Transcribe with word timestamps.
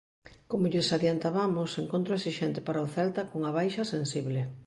Como 0.49 0.69
lles 0.71 0.93
adiantabamos, 0.95 1.71
encontro 1.83 2.13
esixente 2.15 2.59
para 2.67 2.85
o 2.85 2.87
Celta 2.95 3.27
cunha 3.29 3.55
baixa 3.57 3.89
sensible. 3.93 4.41